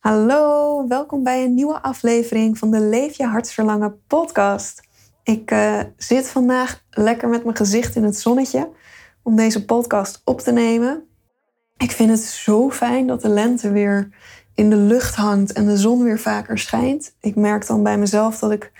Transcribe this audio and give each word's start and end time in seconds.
Hallo, 0.00 0.86
welkom 0.88 1.22
bij 1.22 1.44
een 1.44 1.54
nieuwe 1.54 1.82
aflevering 1.82 2.58
van 2.58 2.70
de 2.70 2.80
Leef 2.80 3.16
je 3.16 3.26
hartsverlangen 3.26 4.02
podcast. 4.06 4.82
Ik 5.22 5.50
uh, 5.50 5.80
zit 5.96 6.28
vandaag 6.28 6.82
lekker 6.90 7.28
met 7.28 7.44
mijn 7.44 7.56
gezicht 7.56 7.96
in 7.96 8.04
het 8.04 8.16
zonnetje 8.16 8.70
om 9.22 9.36
deze 9.36 9.64
podcast 9.64 10.22
op 10.24 10.40
te 10.40 10.52
nemen. 10.52 11.08
Ik 11.76 11.90
vind 11.90 12.10
het 12.10 12.20
zo 12.20 12.70
fijn 12.70 13.06
dat 13.06 13.22
de 13.22 13.28
lente 13.28 13.72
weer 13.72 14.08
in 14.54 14.70
de 14.70 14.76
lucht 14.76 15.14
hangt 15.14 15.52
en 15.52 15.66
de 15.66 15.76
zon 15.76 16.02
weer 16.02 16.18
vaker 16.18 16.58
schijnt. 16.58 17.14
Ik 17.20 17.36
merk 17.36 17.66
dan 17.66 17.82
bij 17.82 17.98
mezelf 17.98 18.38
dat 18.38 18.50
ik 18.50 18.72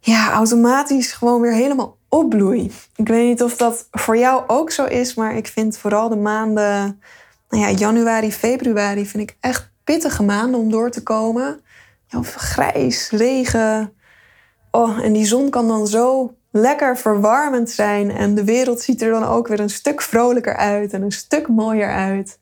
ja, 0.00 0.32
automatisch 0.32 1.12
gewoon 1.12 1.40
weer 1.40 1.54
helemaal 1.54 1.96
opbloei. 2.08 2.72
Ik 2.96 3.08
weet 3.08 3.28
niet 3.28 3.42
of 3.42 3.56
dat 3.56 3.88
voor 3.90 4.16
jou 4.16 4.44
ook 4.46 4.70
zo 4.70 4.84
is, 4.84 5.14
maar 5.14 5.36
ik 5.36 5.46
vind 5.46 5.78
vooral 5.78 6.08
de 6.08 6.16
maanden 6.16 7.00
nou 7.48 7.62
ja, 7.62 7.70
januari, 7.70 8.32
februari 8.32 9.06
vind 9.06 9.30
ik 9.30 9.36
echt 9.40 9.69
pittige 9.84 10.22
maanden 10.22 10.60
om 10.60 10.70
door 10.70 10.90
te 10.90 11.02
komen. 11.02 11.60
Ja, 12.06 12.22
grijs, 12.22 13.10
regen. 13.10 13.92
Oh, 14.70 15.04
en 15.04 15.12
die 15.12 15.26
zon 15.26 15.50
kan 15.50 15.68
dan 15.68 15.86
zo 15.86 16.34
lekker 16.50 16.96
verwarmend 16.96 17.70
zijn. 17.70 18.10
En 18.10 18.34
de 18.34 18.44
wereld 18.44 18.80
ziet 18.80 19.02
er 19.02 19.10
dan 19.10 19.24
ook 19.24 19.48
weer 19.48 19.60
een 19.60 19.70
stuk 19.70 20.02
vrolijker 20.02 20.56
uit 20.56 20.92
en 20.92 21.02
een 21.02 21.12
stuk 21.12 21.48
mooier 21.48 21.92
uit. 21.92 22.38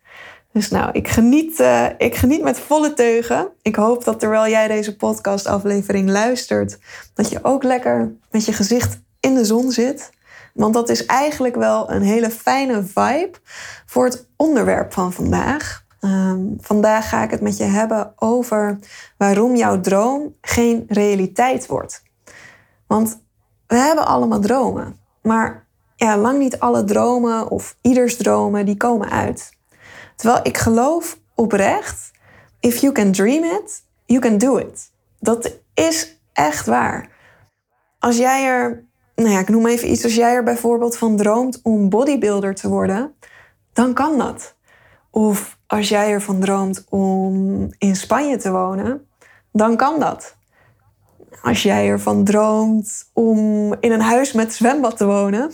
Dus 0.52 0.70
nou, 0.70 0.90
ik 0.92 1.08
geniet, 1.08 1.60
uh, 1.60 1.86
ik 1.98 2.14
geniet 2.14 2.42
met 2.42 2.58
volle 2.58 2.94
teugen. 2.94 3.48
Ik 3.62 3.76
hoop 3.76 4.04
dat 4.04 4.20
terwijl 4.20 4.48
jij 4.50 4.68
deze 4.68 4.96
podcastaflevering 4.96 6.10
luistert, 6.10 6.78
dat 7.14 7.30
je 7.30 7.38
ook 7.42 7.62
lekker 7.62 8.12
met 8.30 8.44
je 8.44 8.52
gezicht 8.52 9.00
in 9.20 9.34
de 9.34 9.44
zon 9.44 9.70
zit. 9.70 10.10
Want 10.54 10.74
dat 10.74 10.88
is 10.88 11.06
eigenlijk 11.06 11.54
wel 11.54 11.90
een 11.90 12.02
hele 12.02 12.30
fijne 12.30 12.84
vibe 12.84 13.38
voor 13.86 14.04
het 14.04 14.28
onderwerp 14.36 14.92
van 14.92 15.12
vandaag. 15.12 15.86
Ehm, 16.00 16.40
vandaag 16.60 17.08
ga 17.08 17.22
ik 17.22 17.30
het 17.30 17.40
met 17.40 17.56
je 17.56 17.64
hebben 17.64 18.12
over 18.16 18.78
waarom 19.16 19.56
jouw 19.56 19.80
droom 19.80 20.34
geen 20.40 20.84
realiteit 20.88 21.66
wordt. 21.66 22.02
Want 22.86 23.22
we 23.66 23.76
hebben 23.76 24.06
allemaal 24.06 24.40
dromen, 24.40 24.96
maar 25.22 25.66
ja, 25.96 26.16
lang 26.16 26.38
niet 26.38 26.58
alle 26.58 26.84
dromen 26.84 27.48
of 27.48 27.76
ieders 27.80 28.16
dromen 28.16 28.66
die 28.66 28.76
komen 28.76 29.10
uit. 29.10 29.56
Terwijl 30.16 30.40
ik 30.42 30.56
geloof 30.56 31.18
oprecht, 31.34 32.10
if 32.60 32.76
you 32.76 32.92
can 32.92 33.12
dream 33.12 33.44
it, 33.44 33.82
you 34.06 34.20
can 34.20 34.38
do 34.38 34.56
it. 34.56 34.90
Dat 35.20 35.52
is 35.74 36.20
echt 36.32 36.66
waar. 36.66 37.10
Als 37.98 38.16
jij 38.16 38.44
er, 38.44 38.84
nou 39.14 39.30
ja, 39.30 39.38
ik 39.38 39.48
noem 39.48 39.66
even 39.66 39.90
iets, 39.90 40.04
als 40.04 40.14
jij 40.14 40.32
er 40.34 40.44
bijvoorbeeld 40.44 40.96
van 40.96 41.16
droomt 41.16 41.60
om 41.62 41.88
bodybuilder 41.88 42.54
te 42.54 42.68
worden, 42.68 43.14
dan 43.72 43.94
kan 43.94 44.18
dat. 44.18 44.54
Of 45.10 45.57
als 45.68 45.88
jij 45.88 46.10
ervan 46.10 46.40
droomt 46.40 46.84
om 46.88 47.66
in 47.78 47.96
Spanje 47.96 48.36
te 48.36 48.50
wonen, 48.50 49.06
dan 49.52 49.76
kan 49.76 50.00
dat. 50.00 50.36
Als 51.42 51.62
jij 51.62 51.88
ervan 51.88 52.24
droomt 52.24 53.10
om 53.12 53.74
in 53.80 53.92
een 53.92 54.00
huis 54.00 54.32
met 54.32 54.54
zwembad 54.54 54.96
te 54.96 55.06
wonen, 55.06 55.52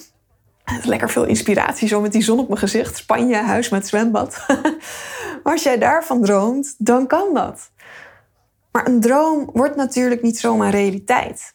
lekker 0.83 1.11
veel 1.11 1.25
inspiratie 1.25 1.89
zo 1.89 2.01
met 2.01 2.13
die 2.13 2.23
zon 2.23 2.39
op 2.39 2.49
mijn 2.49 2.61
gezicht. 2.61 2.97
Spanje, 2.97 3.37
huis 3.37 3.69
met 3.69 3.87
zwembad. 3.87 4.47
als 5.43 5.63
jij 5.63 5.79
daarvan 5.79 6.23
droomt, 6.23 6.75
dan 6.79 7.07
kan 7.07 7.35
dat. 7.35 7.71
Maar 8.73 8.87
een 8.87 9.01
droom 9.01 9.51
wordt 9.53 9.77
natuurlijk 9.77 10.23
niet 10.23 10.39
zomaar 10.39 10.71
realiteit. 10.71 11.55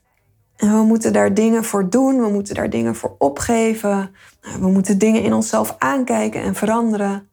En 0.56 0.78
we 0.78 0.84
moeten 0.84 1.14
daar 1.14 1.34
dingen 1.34 1.64
voor 1.64 1.90
doen, 1.90 2.22
we 2.22 2.30
moeten 2.30 2.56
daar 2.56 2.70
dingen 2.70 2.96
voor 2.96 3.16
opgeven. 3.18 4.16
We 4.60 4.68
moeten 4.68 4.98
dingen 4.98 5.24
in 5.24 5.34
onszelf 5.34 5.76
aankijken 5.78 6.42
en 6.42 6.56
veranderen. 6.56 7.29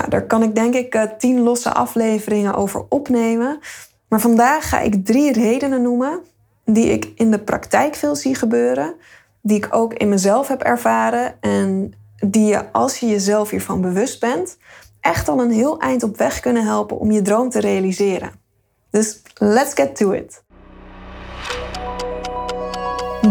Nou, 0.00 0.12
daar 0.12 0.26
kan 0.26 0.42
ik 0.42 0.54
denk 0.54 0.74
ik 0.74 0.94
eh, 0.94 1.02
tien 1.18 1.40
losse 1.40 1.72
afleveringen 1.72 2.54
over 2.54 2.84
opnemen. 2.88 3.58
Maar 4.08 4.20
vandaag 4.20 4.68
ga 4.68 4.80
ik 4.80 5.04
drie 5.04 5.32
redenen 5.32 5.82
noemen 5.82 6.20
die 6.64 6.86
ik 6.86 7.12
in 7.14 7.30
de 7.30 7.38
praktijk 7.38 7.94
veel 7.94 8.16
zie 8.16 8.34
gebeuren 8.34 8.94
die 9.40 9.56
ik 9.56 9.68
ook 9.70 9.94
in 9.94 10.08
mezelf 10.08 10.48
heb 10.48 10.62
ervaren 10.62 11.34
en 11.40 11.92
die 12.16 12.46
je, 12.46 12.72
als 12.72 12.98
je 12.98 13.06
jezelf 13.06 13.50
hiervan 13.50 13.80
bewust 13.80 14.20
bent, 14.20 14.58
echt 15.00 15.28
al 15.28 15.40
een 15.40 15.50
heel 15.50 15.80
eind 15.80 16.02
op 16.02 16.16
weg 16.16 16.40
kunnen 16.40 16.64
helpen 16.64 16.98
om 16.98 17.10
je 17.10 17.22
droom 17.22 17.50
te 17.50 17.60
realiseren. 17.60 18.30
Dus 18.90 19.22
let's 19.34 19.74
get 19.74 19.96
to 19.96 20.10
it. 20.10 20.42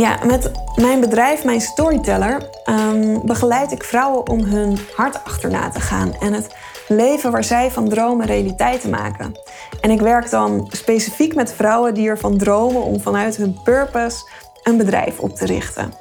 Ja, 0.00 0.18
met 0.24 0.50
mijn 0.76 1.00
bedrijf, 1.00 1.44
mijn 1.44 1.60
Storyteller, 1.60 2.48
um, 2.64 3.26
begeleid 3.26 3.72
ik 3.72 3.84
vrouwen 3.84 4.28
om 4.28 4.40
hun 4.40 4.78
hart 4.96 5.24
achterna 5.24 5.70
te 5.70 5.80
gaan 5.80 6.14
en 6.14 6.32
het 6.32 6.54
leven 6.88 7.30
waar 7.30 7.44
zij 7.44 7.70
van 7.70 7.88
dromen 7.88 8.26
realiteit 8.26 8.80
te 8.80 8.88
maken. 8.88 9.34
En 9.80 9.90
ik 9.90 10.00
werk 10.00 10.30
dan 10.30 10.68
specifiek 10.70 11.34
met 11.34 11.52
vrouwen 11.52 11.94
die 11.94 12.08
ervan 12.08 12.38
dromen 12.38 12.82
om 12.82 13.00
vanuit 13.00 13.36
hun 13.36 13.58
purpose 13.62 14.28
een 14.62 14.76
bedrijf 14.76 15.18
op 15.18 15.36
te 15.36 15.46
richten. 15.46 15.92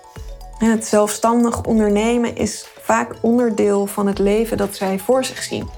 En 0.60 0.72
het 0.72 0.86
zelfstandig 0.86 1.64
ondernemen 1.64 2.36
is 2.36 2.68
vaak 2.82 3.16
onderdeel 3.22 3.86
van 3.86 4.08
het 4.08 4.20
leven 4.20 4.58
dat 4.58 4.76
zij 4.76 5.00
voor 5.00 5.26
zich 5.26 5.44
zien. 5.44 5.70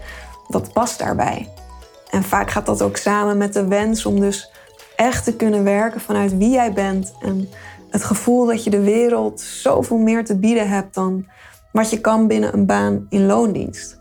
Dat 0.48 0.74
past 0.74 1.00
daarbij. 1.00 1.50
En 2.10 2.24
vaak 2.24 2.52
gaat 2.52 2.66
dat 2.66 2.82
ook 2.82 2.98
samen 2.98 3.38
met 3.38 3.54
de 3.54 3.68
wens 3.68 4.06
om 4.06 4.20
dus 4.20 4.52
echt 4.96 5.24
te 5.24 5.36
kunnen 5.36 5.64
werken 5.64 6.02
vanuit 6.02 6.38
wie 6.38 6.50
jij 6.50 6.74
bent. 6.74 7.14
En 7.20 7.50
het 7.92 8.04
gevoel 8.04 8.46
dat 8.46 8.64
je 8.64 8.70
de 8.70 8.82
wereld 8.82 9.42
zoveel 9.42 9.98
meer 9.98 10.26
te 10.26 10.38
bieden 10.38 10.70
hebt 10.70 10.94
dan 10.94 11.26
wat 11.72 11.90
je 11.90 12.02
kan 12.02 12.28
binnen 12.28 12.54
een 12.54 12.66
baan 12.66 13.06
in 13.10 13.26
loondienst. 13.26 14.00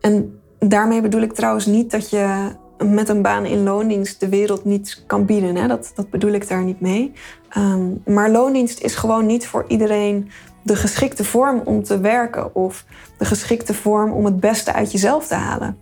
En 0.00 0.40
daarmee 0.58 1.00
bedoel 1.00 1.20
ik 1.20 1.32
trouwens 1.32 1.66
niet 1.66 1.90
dat 1.90 2.10
je 2.10 2.50
met 2.78 3.08
een 3.08 3.22
baan 3.22 3.44
in 3.44 3.62
loondienst 3.62 4.20
de 4.20 4.28
wereld 4.28 4.64
niet 4.64 5.04
kan 5.06 5.24
bieden. 5.24 5.56
Hè? 5.56 5.66
Dat, 5.68 5.92
dat 5.94 6.10
bedoel 6.10 6.32
ik 6.32 6.48
daar 6.48 6.64
niet 6.64 6.80
mee. 6.80 7.12
Ehm, 7.48 7.88
maar 8.06 8.30
loondienst 8.30 8.80
is 8.80 8.94
gewoon 8.94 9.26
niet 9.26 9.46
voor 9.46 9.64
iedereen 9.68 10.30
de 10.62 10.76
geschikte 10.76 11.24
vorm 11.24 11.62
om 11.64 11.82
te 11.82 12.00
werken 12.00 12.54
of 12.54 12.84
de 13.18 13.24
geschikte 13.24 13.74
vorm 13.74 14.12
om 14.12 14.24
het 14.24 14.40
beste 14.40 14.72
uit 14.72 14.92
jezelf 14.92 15.26
te 15.26 15.34
halen. 15.34 15.78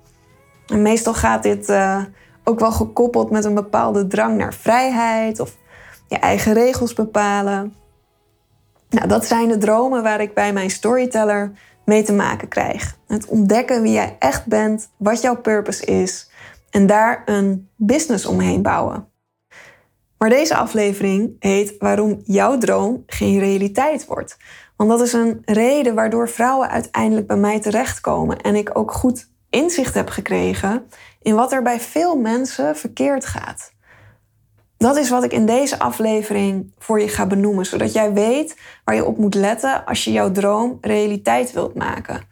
En 0.67 0.83
meestal 0.83 1.15
gaat 1.15 1.43
dit 1.43 1.69
uh, 1.69 2.03
ook 2.45 2.61
wel 2.61 2.73
gekoppeld 2.73 3.31
met 3.31 3.45
een 3.45 3.55
bepaalde 3.55 4.07
drang 4.07 4.37
naar 4.37 4.55
vrijheid 4.55 5.41
of 5.41 5.57
je 6.09 6.17
eigen 6.17 6.53
regels 6.53 6.93
bepalen. 6.93 7.75
Nou, 8.91 9.09
dat 9.09 9.27
zijn 9.27 9.49
de 9.49 9.59
dromen 9.59 10.03
waar 10.03 10.21
ik 10.21 10.35
bij 10.35 10.53
mijn 10.53 10.71
storyteller 10.71 11.53
mee 11.85 12.03
te 12.03 12.13
maken 12.13 12.49
krijg. 12.49 12.99
Het 13.07 13.27
ontdekken 13.27 13.83
wie 13.83 13.93
jij 13.93 14.17
echt 14.19 14.47
bent, 14.47 14.91
wat 14.97 15.21
jouw 15.21 15.37
purpose 15.37 15.85
is 15.85 16.31
en 16.71 16.87
daar 16.87 17.23
een 17.25 17.69
business 17.77 18.27
omheen 18.27 18.63
bouwen. 18.63 19.09
Maar 20.19 20.29
deze 20.29 20.57
aflevering 20.57 21.37
heet 21.39 21.75
Waarom 21.79 22.21
jouw 22.25 22.59
droom 22.59 23.03
geen 23.07 23.39
realiteit 23.39 24.07
wordt. 24.07 24.37
Want 24.77 24.91
dat 24.91 25.01
is 25.01 25.13
een 25.13 25.43
reden 25.45 25.95
waardoor 25.95 26.29
vrouwen 26.29 26.69
uiteindelijk 26.71 27.27
bij 27.27 27.37
mij 27.37 27.61
terechtkomen 27.61 28.41
en 28.41 28.55
ik 28.55 28.79
ook 28.79 28.93
goed 28.93 29.29
inzicht 29.51 29.95
heb 29.95 30.09
gekregen 30.09 30.89
in 31.23 31.35
wat 31.35 31.53
er 31.53 31.63
bij 31.63 31.81
veel 31.81 32.17
mensen 32.17 32.77
verkeerd 32.77 33.27
gaat. 33.27 33.73
Dat 34.79 34.97
is 34.97 35.11
wat 35.11 35.25
ik 35.25 35.33
in 35.33 35.47
deze 35.47 35.79
aflevering 35.79 36.73
voor 36.79 37.01
je 37.01 37.09
ga 37.09 37.27
benoemen, 37.27 37.67
zodat 37.67 37.93
jij 37.93 38.13
weet 38.13 38.57
waar 38.85 38.95
je 38.95 39.05
op 39.05 39.19
moet 39.19 39.35
letten 39.35 39.87
als 39.87 40.05
je 40.05 40.13
jouw 40.13 40.33
droom 40.33 40.79
realiteit 40.81 41.53
wilt 41.53 41.75
maken. 41.75 42.23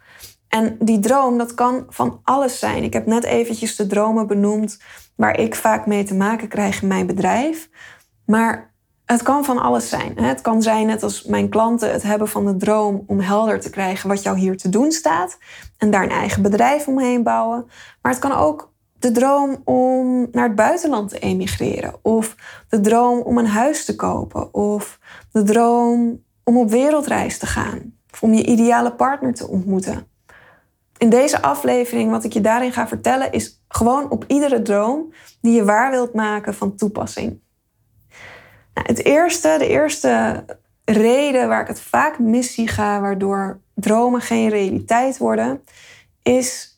En 0.47 0.77
die 0.79 0.99
droom, 0.99 1.37
dat 1.37 1.53
kan 1.53 1.85
van 1.89 2.19
alles 2.23 2.59
zijn. 2.59 2.83
Ik 2.83 2.93
heb 2.93 3.05
net 3.05 3.23
eventjes 3.23 3.75
de 3.75 3.87
dromen 3.87 4.27
benoemd 4.27 4.81
waar 5.15 5.39
ik 5.39 5.55
vaak 5.55 5.85
mee 5.85 6.03
te 6.03 6.15
maken 6.15 6.47
krijg 6.47 6.81
in 6.81 6.87
mijn 6.87 7.05
bedrijf. 7.05 7.69
Maar 8.25 8.73
het 9.05 9.21
kan 9.21 9.45
van 9.45 9.57
alles 9.57 9.89
zijn. 9.89 10.19
Het 10.19 10.41
kan 10.41 10.61
zijn, 10.61 10.87
net 10.87 11.03
als 11.03 11.23
mijn 11.23 11.49
klanten, 11.49 11.91
het 11.91 12.03
hebben 12.03 12.27
van 12.27 12.45
de 12.45 12.57
droom 12.57 13.03
om 13.07 13.19
helder 13.19 13.59
te 13.59 13.69
krijgen 13.69 14.09
wat 14.09 14.23
jou 14.23 14.37
hier 14.37 14.57
te 14.57 14.69
doen 14.69 14.91
staat. 14.91 15.37
En 15.77 15.91
daar 15.91 16.03
een 16.03 16.09
eigen 16.09 16.41
bedrijf 16.41 16.87
omheen 16.87 17.23
bouwen. 17.23 17.65
Maar 18.01 18.11
het 18.11 18.21
kan 18.21 18.31
ook 18.31 18.71
de 18.99 19.11
droom 19.11 19.61
om 19.63 20.27
naar 20.31 20.43
het 20.43 20.55
buitenland 20.55 21.09
te 21.09 21.19
emigreren. 21.19 21.93
Of 22.01 22.35
de 22.69 22.79
droom 22.79 23.19
om 23.19 23.37
een 23.37 23.47
huis 23.47 23.85
te 23.85 23.95
kopen. 23.95 24.53
Of 24.53 24.99
de 25.31 25.43
droom 25.43 26.23
om 26.43 26.57
op 26.57 26.69
wereldreis 26.69 27.37
te 27.37 27.45
gaan. 27.45 27.93
Of 28.11 28.23
om 28.23 28.33
je 28.33 28.45
ideale 28.45 28.93
partner 28.93 29.33
te 29.33 29.47
ontmoeten. 29.47 30.07
in 30.97 31.09
deze 31.09 31.41
aflevering, 31.41 32.11
wat 32.11 32.23
ik 32.23 32.33
je 32.33 32.41
daarin 32.41 32.71
ga 32.71 32.87
vertellen, 32.87 33.31
is 33.31 33.63
gewoon 33.67 34.09
op 34.09 34.23
iedere 34.27 34.61
droom 34.61 35.13
die 35.41 35.53
je 35.53 35.63
waar 35.63 35.91
wilt 35.91 36.13
maken 36.13 36.53
van 36.53 36.75
toepassing. 36.75 37.39
Nou, 38.73 38.87
het 38.87 39.03
eerste, 39.03 39.55
de 39.59 39.67
eerste 39.67 40.43
reden 40.85 41.47
waar 41.47 41.61
ik 41.61 41.67
het 41.67 41.79
vaak 41.79 42.19
mis 42.19 42.53
zie 42.53 42.67
gaan, 42.67 43.01
waardoor 43.01 43.59
dromen 43.73 44.21
geen 44.21 44.49
realiteit 44.49 45.17
worden, 45.17 45.63
is 46.23 46.76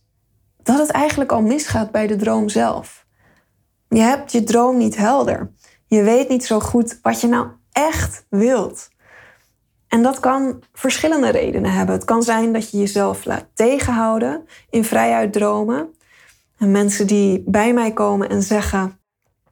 dat 0.69 0.87
het 0.87 0.91
eigenlijk 0.91 1.31
al 1.31 1.41
misgaat 1.41 1.91
bij 1.91 2.07
de 2.07 2.15
droom 2.15 2.49
zelf. 2.49 3.05
Je 3.87 3.99
hebt 3.99 4.31
je 4.31 4.43
droom 4.43 4.77
niet 4.77 4.97
helder. 4.97 5.51
Je 5.87 6.03
weet 6.03 6.29
niet 6.29 6.45
zo 6.45 6.59
goed 6.59 6.99
wat 7.01 7.21
je 7.21 7.27
nou 7.27 7.47
echt 7.71 8.25
wilt. 8.29 8.89
En 9.87 10.03
dat 10.03 10.19
kan 10.19 10.63
verschillende 10.73 11.29
redenen 11.29 11.71
hebben. 11.71 11.95
Het 11.95 12.05
kan 12.05 12.23
zijn 12.23 12.53
dat 12.53 12.69
je 12.69 12.77
jezelf 12.77 13.25
laat 13.25 13.45
tegenhouden 13.53 14.45
in 14.69 14.85
vrijuit 14.85 15.33
dromen. 15.33 15.93
En 16.57 16.71
mensen 16.71 17.07
die 17.07 17.43
bij 17.45 17.73
mij 17.73 17.93
komen 17.93 18.29
en 18.29 18.43
zeggen: 18.43 18.99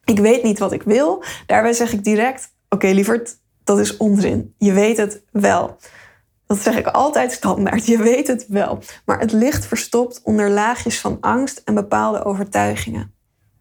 Ik 0.06 0.20
weet 0.20 0.44
niet 0.44 0.60
wat 0.60 0.72
ik 0.72 0.84
wil, 0.84 1.24
daarbij 1.46 1.74
zeg 1.74 1.94
ik 1.94 2.04
direct: 2.04 2.54
Oké, 2.70 2.88
lieverd, 2.88 3.38
dat 3.64 3.80
is 3.80 3.98
onzin. 3.98 4.54
Je 4.58 4.74
weet 4.74 4.98
het 4.98 5.22
wel. 5.32 5.78
Dat 6.48 6.60
zeg 6.60 6.78
ik 6.78 6.88
altijd 6.88 7.32
standaard. 7.32 7.86
Je 7.86 7.98
weet 7.98 8.28
het 8.28 8.46
wel. 8.48 8.80
Maar 9.06 9.20
het 9.20 9.32
ligt 9.32 9.66
verstopt 9.66 10.22
onder 10.24 10.50
laagjes 10.50 11.00
van 11.00 11.18
angst 11.22 11.62
en 11.66 11.74
bepaalde 11.74 12.24
overtuigingen. 12.24 13.14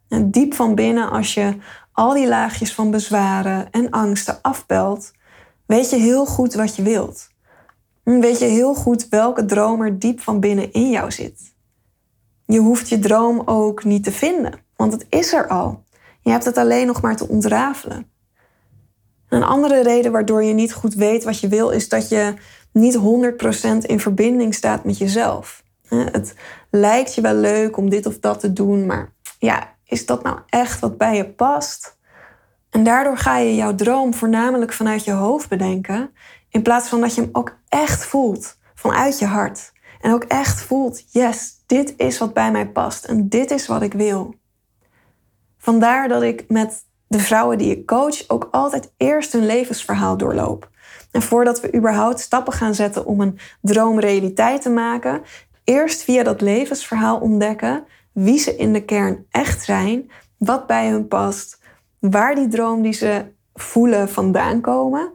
En 0.08 0.30
diep 0.30 0.54
van 0.54 0.74
binnen, 0.74 1.10
als 1.10 1.34
je 1.34 1.56
al 1.92 2.14
die 2.14 2.28
laagjes 2.28 2.74
van 2.74 2.90
bezwaren 2.90 3.70
en 3.70 3.90
angsten 3.90 4.38
afbelt, 4.42 5.12
weet 5.66 5.90
je 5.90 5.96
heel 5.96 6.26
goed 6.26 6.54
wat 6.54 6.76
je 6.76 6.82
wilt. 6.82 7.28
Weet 8.02 8.38
je 8.38 8.44
heel 8.44 8.74
goed 8.74 9.08
welke 9.08 9.44
droom 9.44 9.82
er 9.82 9.98
diep 9.98 10.20
van 10.20 10.40
binnen 10.40 10.72
in 10.72 10.90
jou 10.90 11.10
zit. 11.10 11.54
Je 12.44 12.58
hoeft 12.58 12.88
je 12.88 12.98
droom 12.98 13.42
ook 13.44 13.84
niet 13.84 14.04
te 14.04 14.12
vinden, 14.12 14.52
want 14.76 14.92
het 14.92 15.06
is 15.08 15.32
er 15.32 15.48
al. 15.48 15.84
Je 16.20 16.30
hebt 16.30 16.44
het 16.44 16.58
alleen 16.58 16.86
nog 16.86 17.02
maar 17.02 17.16
te 17.16 17.28
ontrafelen. 17.28 18.10
Een 19.28 19.42
andere 19.42 19.82
reden 19.82 20.12
waardoor 20.12 20.42
je 20.42 20.52
niet 20.52 20.72
goed 20.72 20.94
weet 20.94 21.24
wat 21.24 21.40
je 21.40 21.48
wil, 21.48 21.70
is 21.70 21.88
dat 21.88 22.08
je 22.08 22.34
niet 22.76 22.98
100% 22.98 23.86
in 23.86 24.00
verbinding 24.00 24.54
staat 24.54 24.84
met 24.84 24.98
jezelf. 24.98 25.62
Het 25.88 26.34
lijkt 26.70 27.14
je 27.14 27.20
wel 27.20 27.34
leuk 27.34 27.76
om 27.76 27.90
dit 27.90 28.06
of 28.06 28.18
dat 28.18 28.40
te 28.40 28.52
doen, 28.52 28.86
maar 28.86 29.12
ja, 29.38 29.74
is 29.84 30.06
dat 30.06 30.22
nou 30.22 30.38
echt 30.46 30.80
wat 30.80 30.98
bij 30.98 31.16
je 31.16 31.28
past? 31.28 31.98
En 32.70 32.84
daardoor 32.84 33.16
ga 33.16 33.38
je 33.38 33.54
jouw 33.54 33.74
droom 33.74 34.14
voornamelijk 34.14 34.72
vanuit 34.72 35.04
je 35.04 35.12
hoofd 35.12 35.48
bedenken, 35.48 36.10
in 36.48 36.62
plaats 36.62 36.88
van 36.88 37.00
dat 37.00 37.14
je 37.14 37.20
hem 37.20 37.30
ook 37.32 37.58
echt 37.68 38.04
voelt, 38.04 38.58
vanuit 38.74 39.18
je 39.18 39.26
hart. 39.26 39.72
En 40.00 40.12
ook 40.12 40.24
echt 40.24 40.62
voelt, 40.62 41.12
yes, 41.12 41.62
dit 41.66 41.94
is 41.96 42.18
wat 42.18 42.34
bij 42.34 42.50
mij 42.50 42.68
past 42.68 43.04
en 43.04 43.28
dit 43.28 43.50
is 43.50 43.66
wat 43.66 43.82
ik 43.82 43.92
wil. 43.92 44.34
Vandaar 45.58 46.08
dat 46.08 46.22
ik 46.22 46.44
met 46.48 46.84
de 47.08 47.18
vrouwen 47.18 47.58
die 47.58 47.70
ik 47.70 47.86
coach 47.86 48.28
ook 48.28 48.48
altijd 48.50 48.92
eerst 48.96 49.32
hun 49.32 49.46
levensverhaal 49.46 50.16
doorloop. 50.16 50.70
En 51.10 51.22
voordat 51.22 51.60
we 51.60 51.74
überhaupt 51.74 52.20
stappen 52.20 52.52
gaan 52.52 52.74
zetten 52.74 53.06
om 53.06 53.20
een 53.20 53.38
droom 53.60 54.00
realiteit 54.00 54.62
te 54.62 54.70
maken, 54.70 55.22
eerst 55.64 56.02
via 56.02 56.22
dat 56.22 56.40
levensverhaal 56.40 57.18
ontdekken 57.18 57.84
wie 58.12 58.38
ze 58.38 58.56
in 58.56 58.72
de 58.72 58.84
kern 58.84 59.26
echt 59.30 59.64
zijn, 59.64 60.10
wat 60.36 60.66
bij 60.66 60.88
hun 60.88 61.08
past, 61.08 61.60
waar 61.98 62.34
die 62.34 62.48
droom 62.48 62.82
die 62.82 62.92
ze 62.92 63.24
voelen 63.54 64.08
vandaan 64.08 64.60
komen 64.60 65.12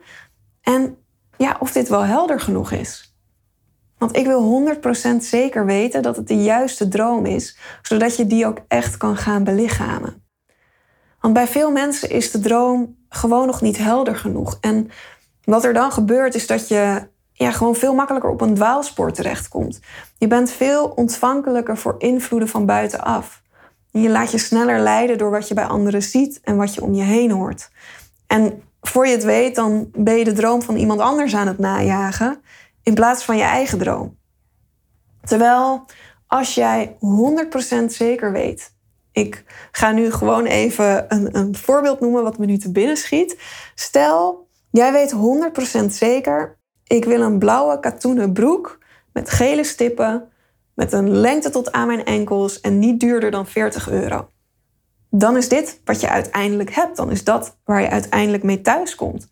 en 0.61 0.97
ja, 1.37 1.55
of 1.59 1.71
dit 1.71 1.89
wel 1.89 2.03
helder 2.03 2.39
genoeg 2.39 2.71
is. 2.71 3.15
Want 3.97 4.15
ik 4.15 4.25
wil 4.25 4.75
100% 5.13 5.17
zeker 5.17 5.65
weten 5.65 6.01
dat 6.01 6.15
het 6.15 6.27
de 6.27 6.43
juiste 6.43 6.87
droom 6.87 7.25
is, 7.25 7.57
zodat 7.81 8.15
je 8.15 8.27
die 8.27 8.45
ook 8.45 8.59
echt 8.67 8.97
kan 8.97 9.17
gaan 9.17 9.43
belichamen. 9.43 10.23
Want 11.21 11.33
bij 11.33 11.47
veel 11.47 11.71
mensen 11.71 12.09
is 12.09 12.31
de 12.31 12.39
droom 12.39 12.95
gewoon 13.09 13.45
nog 13.45 13.61
niet 13.61 13.77
helder 13.77 14.15
genoeg. 14.15 14.57
En 14.61 14.89
wat 15.43 15.63
er 15.63 15.73
dan 15.73 15.91
gebeurt 15.91 16.35
is 16.35 16.47
dat 16.47 16.67
je 16.67 17.07
ja, 17.33 17.51
gewoon 17.51 17.75
veel 17.75 17.93
makkelijker 17.93 18.29
op 18.29 18.41
een 18.41 18.53
dwaalspoor 18.53 19.11
terechtkomt. 19.11 19.79
Je 20.17 20.27
bent 20.27 20.51
veel 20.51 20.87
ontvankelijker 20.87 21.77
voor 21.77 21.95
invloeden 21.97 22.49
van 22.49 22.65
buitenaf. 22.65 23.41
Je 23.91 24.09
laat 24.09 24.31
je 24.31 24.37
sneller 24.37 24.79
leiden 24.79 25.17
door 25.17 25.31
wat 25.31 25.47
je 25.47 25.53
bij 25.53 25.65
anderen 25.65 26.03
ziet 26.03 26.39
en 26.43 26.55
wat 26.55 26.73
je 26.73 26.83
om 26.83 26.93
je 26.93 27.03
heen 27.03 27.31
hoort. 27.31 27.69
En 28.27 28.63
voor 28.81 29.07
je 29.07 29.11
het 29.11 29.23
weet, 29.23 29.55
dan 29.55 29.89
ben 29.93 30.17
je 30.17 30.23
de 30.23 30.33
droom 30.33 30.61
van 30.61 30.75
iemand 30.75 30.99
anders 30.99 31.35
aan 31.35 31.47
het 31.47 31.57
najagen 31.57 32.41
in 32.83 32.93
plaats 32.93 33.23
van 33.23 33.37
je 33.37 33.43
eigen 33.43 33.77
droom. 33.77 34.17
Terwijl 35.23 35.85
als 36.27 36.55
jij 36.55 36.97
100% 37.81 37.85
zeker 37.85 38.31
weet, 38.31 38.73
ik 39.11 39.43
ga 39.71 39.91
nu 39.91 40.11
gewoon 40.11 40.45
even 40.45 41.05
een, 41.13 41.37
een 41.37 41.55
voorbeeld 41.55 41.99
noemen 41.99 42.23
wat 42.23 42.37
me 42.37 42.45
nu 42.45 42.57
te 42.57 42.71
binnen 42.71 42.97
schiet. 42.97 43.37
Stel, 43.75 44.47
jij 44.71 44.91
weet 44.91 45.13
100% 45.81 45.85
zeker, 45.85 46.57
ik 46.87 47.05
wil 47.05 47.21
een 47.21 47.39
blauwe 47.39 47.79
katoenen 47.79 48.33
broek 48.33 48.79
met 49.13 49.29
gele 49.29 49.63
stippen, 49.63 50.29
met 50.73 50.93
een 50.93 51.09
lengte 51.09 51.49
tot 51.49 51.71
aan 51.71 51.87
mijn 51.87 52.05
enkels 52.05 52.61
en 52.61 52.79
niet 52.79 52.99
duurder 52.99 53.31
dan 53.31 53.47
40 53.47 53.89
euro. 53.89 54.29
Dan 55.09 55.37
is 55.37 55.49
dit 55.49 55.81
wat 55.85 56.01
je 56.01 56.09
uiteindelijk 56.09 56.75
hebt. 56.75 56.97
Dan 56.97 57.11
is 57.11 57.23
dat 57.23 57.57
waar 57.65 57.81
je 57.81 57.89
uiteindelijk 57.89 58.43
mee 58.43 58.61
thuiskomt. 58.61 59.27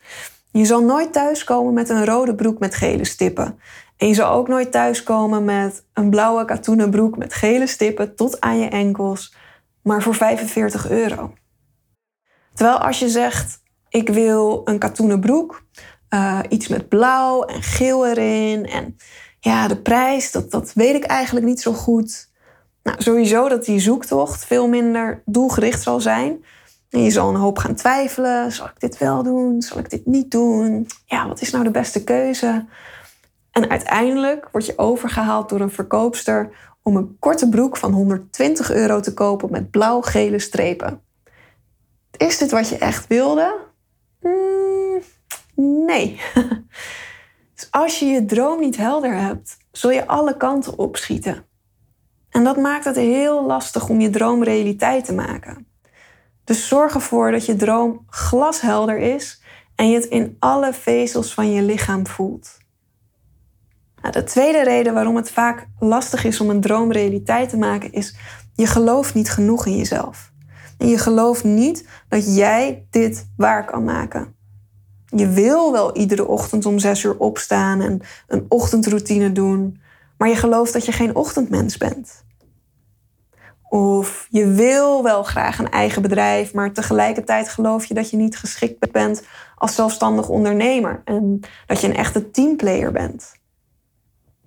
Je 0.52 0.66
zal 0.66 0.84
nooit 0.84 1.14
thuiskomen 1.14 1.74
met 1.74 1.90
een 1.90 2.06
rode 2.06 2.36
broek 2.36 2.60
met 2.60 2.76
gele 2.76 3.06
stippen. 3.06 3.60
En 3.98 4.08
je 4.08 4.14
zal 4.14 4.32
ook 4.32 4.48
nooit 4.48 4.72
thuiskomen 4.72 5.46
met 5.46 5.84
een 5.94 6.10
blauwe 6.10 6.46
katoenen 6.46 6.90
broek 6.90 7.18
met 7.18 7.34
gele 7.34 7.68
stippen 7.68 8.16
tot 8.16 8.42
aan 8.42 8.60
je 8.60 8.68
enkels, 8.68 9.36
maar 9.84 10.02
voor 10.02 10.16
45 10.16 10.90
euro. 10.90 11.34
Terwijl 12.54 12.78
als 12.78 13.00
je 13.00 13.10
zegt, 13.10 13.62
ik 13.90 14.10
wil 14.10 14.62
een 14.66 14.80
katoenen 14.80 15.20
broek, 15.20 15.64
uh, 16.10 16.40
iets 16.50 16.68
met 16.68 16.90
blauw 16.90 17.44
en 17.44 17.64
geel 17.64 18.08
erin. 18.08 18.66
En 18.66 18.96
ja, 19.40 19.68
de 19.68 19.82
prijs, 19.82 20.32
dat, 20.32 20.52
dat 20.52 20.74
weet 20.74 20.96
ik 20.96 21.04
eigenlijk 21.04 21.46
niet 21.46 21.62
zo 21.62 21.74
goed. 21.74 22.30
Nou, 22.84 23.02
sowieso 23.02 23.50
dat 23.50 23.66
die 23.66 23.80
zoektocht 23.80 24.46
veel 24.46 24.68
minder 24.68 25.22
doelgericht 25.26 25.82
zal 25.82 26.02
zijn. 26.02 26.44
En 26.90 27.04
je 27.04 27.12
zal 27.12 27.30
een 27.30 27.36
hoop 27.36 27.58
gaan 27.58 27.76
twijfelen. 27.76 28.52
Zal 28.52 28.66
ik 28.66 28.80
dit 28.80 28.98
wel 28.98 29.24
doen? 29.24 29.62
Zal 29.62 29.78
ik 29.78 29.90
dit 29.90 30.06
niet 30.06 30.32
doen? 30.32 30.88
Ja, 31.06 31.28
wat 31.28 31.42
is 31.42 31.52
nou 31.52 31.64
de 31.64 31.72
beste 31.72 32.04
keuze? 32.04 32.66
En 33.52 33.70
uiteindelijk 33.70 34.50
word 34.52 34.66
je 34.66 34.78
overgehaald 34.78 35.50
door 35.50 35.60
een 35.60 35.72
verkoopster 35.72 36.50
om 36.90 36.96
een 36.96 37.16
korte 37.20 37.50
broek 37.50 37.78
van 37.78 37.94
120 37.94 38.72
euro 38.72 39.00
te 39.00 39.14
kopen 39.14 39.52
met 39.52 39.72
blauw-gele 39.72 40.40
strepen. 40.40 41.02
Is 42.18 42.38
dit 42.38 42.52
wat 42.52 42.70
je 42.70 42.78
echt 42.78 43.08
wilde? 43.08 43.56
Hmm, 44.22 45.02
nee. 45.86 46.22
dus 47.56 47.68
als 47.72 48.00
je 48.00 48.06
je 48.06 48.26
droom 48.26 48.60
niet 48.60 48.78
helder 48.78 49.16
hebt, 49.16 49.58
zul 49.72 49.92
je 49.92 50.08
alle 50.08 50.38
kanten 50.38 50.78
opschieten. 50.78 51.46
En 52.30 52.44
dat 52.44 52.58
maakt 52.58 52.86
het 52.86 52.96
heel 52.96 53.46
lastig 53.46 53.90
om 53.90 54.02
je 54.02 54.10
droom 54.10 54.44
realiteit 54.44 55.06
te 55.06 55.14
maken. 55.14 55.68
Dus 56.44 56.68
zorg 56.68 56.94
ervoor 56.94 57.32
dat 57.32 57.46
je 57.46 57.56
droom 57.56 58.06
glashelder 58.08 58.98
is 58.98 59.42
en 59.76 59.90
je 59.90 59.96
het 59.96 60.06
in 60.06 60.36
alle 60.40 60.74
vezels 60.74 61.34
van 61.34 61.52
je 61.52 61.62
lichaam 61.62 62.08
voelt. 62.08 62.58
Nou, 64.02 64.14
de 64.14 64.24
tweede 64.24 64.64
reden 64.64 64.94
waarom 64.94 65.16
het 65.16 65.32
vaak 65.32 65.68
lastig 65.80 66.24
is 66.24 66.42
om 66.42 66.50
een 66.50 66.62
droom 66.62 66.92
realiteit 66.92 67.50
te 67.50 67.58
maken 67.58 67.92
is 67.92 68.16
je 68.54 68.68
gelooft 68.68 69.14
niet 69.14 69.32
genoeg 69.32 69.66
in 69.66 69.78
jezelf. 69.78 70.32
En 70.78 70.88
je 70.88 70.98
gelooft 70.98 71.44
niet 71.44 71.88
dat 72.08 72.36
jij 72.36 72.86
dit 72.90 73.30
waar 73.38 73.66
kan 73.66 73.84
maken. 73.84 74.36
Je 75.06 75.30
wil 75.30 75.72
wel 75.72 75.96
iedere 75.98 76.28
ochtend 76.28 76.66
om 76.66 76.80
zes 76.80 77.04
uur 77.04 77.18
opstaan 77.18 77.82
en 77.82 78.02
een 78.28 78.46
ochtendroutine 78.48 79.32
doen, 79.32 79.82
maar 80.18 80.30
je 80.30 80.36
gelooft 80.36 80.74
dat 80.74 80.86
je 80.86 80.92
geen 80.92 81.16
ochtendmens 81.16 81.78
bent. 81.78 82.24
Of 83.70 84.28
je 84.30 84.48
wil 84.48 85.04
wel 85.04 85.24
graag 85.24 85.60
een 85.60 85.70
eigen 85.70 86.02
bedrijf, 86.02 86.54
maar 86.54 86.74
tegelijkertijd 86.74 87.50
geloof 87.50 87.86
je 87.86 87.94
dat 87.94 88.10
je 88.10 88.18
niet 88.18 88.38
geschikt 88.38 88.92
bent 88.92 89.24
als 89.56 89.76
zelfstandig 89.76 90.30
ondernemer 90.30 91.02
en 91.06 91.40
dat 91.66 91.82
je 91.82 91.88
een 91.88 91.96
echte 91.96 92.32
teamplayer 92.32 92.92
bent. 92.92 93.39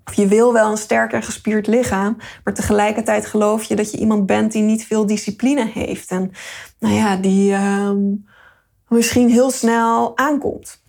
Of 0.05 0.15
je 0.15 0.27
wil 0.27 0.53
wel 0.53 0.71
een 0.71 0.77
sterk 0.77 1.13
en 1.13 1.23
gespierd 1.23 1.67
lichaam, 1.67 2.17
maar 2.45 2.55
tegelijkertijd 2.55 3.27
geloof 3.27 3.65
je 3.65 3.77
dat 3.77 3.91
je 3.91 3.99
iemand 3.99 4.27
bent 4.27 4.53
die 4.53 4.63
niet 4.63 4.87
veel 4.87 5.07
discipline 5.07 5.67
heeft. 5.67 6.11
En 6.11 6.33
nou 6.79 6.95
ja, 6.95 7.17
die 7.17 7.53
uh, 7.53 7.91
misschien 8.89 9.31
heel 9.31 9.51
snel 9.51 10.17
aankomt. 10.17 10.83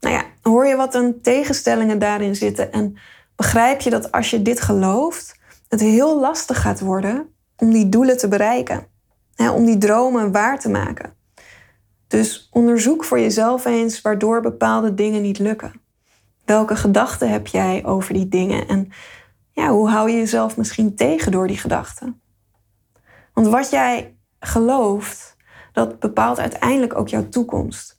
Nou 0.00 0.14
ja, 0.14 0.24
hoor 0.42 0.66
je 0.66 0.76
wat 0.76 0.94
een 0.94 1.20
tegenstellingen 1.22 1.98
daarin 1.98 2.36
zitten 2.36 2.72
en 2.72 2.96
begrijp 3.36 3.80
je 3.80 3.90
dat 3.90 4.12
als 4.12 4.30
je 4.30 4.42
dit 4.42 4.60
gelooft, 4.60 5.38
het 5.68 5.80
heel 5.80 6.20
lastig 6.20 6.60
gaat 6.60 6.80
worden 6.80 7.28
om 7.56 7.70
die 7.70 7.88
doelen 7.88 8.16
te 8.16 8.28
bereiken. 8.28 8.86
Hè, 9.34 9.50
om 9.50 9.64
die 9.64 9.78
dromen 9.78 10.32
waar 10.32 10.60
te 10.60 10.68
maken. 10.68 11.14
Dus 12.08 12.48
onderzoek 12.50 13.04
voor 13.04 13.20
jezelf 13.20 13.64
eens 13.64 14.02
waardoor 14.02 14.40
bepaalde 14.40 14.94
dingen 14.94 15.22
niet 15.22 15.38
lukken. 15.38 15.80
Welke 16.46 16.76
gedachten 16.76 17.30
heb 17.30 17.46
jij 17.46 17.84
over 17.84 18.14
die 18.14 18.28
dingen? 18.28 18.68
En 18.68 18.88
ja, 19.52 19.70
hoe 19.70 19.88
hou 19.88 20.10
je 20.10 20.16
jezelf 20.16 20.56
misschien 20.56 20.94
tegen 20.94 21.32
door 21.32 21.46
die 21.46 21.58
gedachten? 21.58 22.20
Want 23.32 23.46
wat 23.46 23.70
jij 23.70 24.16
gelooft, 24.40 25.36
dat 25.72 25.98
bepaalt 25.98 26.38
uiteindelijk 26.38 26.98
ook 26.98 27.08
jouw 27.08 27.28
toekomst. 27.28 27.98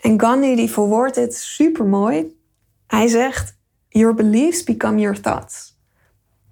En 0.00 0.20
Gandhi 0.20 0.56
die 0.56 0.70
verwoordt 0.70 1.14
dit 1.14 1.34
super 1.34 1.84
mooi. 1.84 2.38
Hij 2.86 3.08
zegt: 3.08 3.58
Your 3.88 4.14
beliefs 4.14 4.64
become 4.64 5.00
your 5.00 5.20
thoughts. 5.20 5.78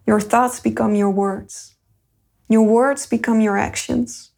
Your 0.04 0.26
thoughts 0.26 0.60
become 0.60 0.96
your 0.96 1.14
words. 1.14 1.80
Your 2.46 2.68
words 2.68 3.08
become 3.08 3.40
your 3.40 3.58
actions. 3.58 4.36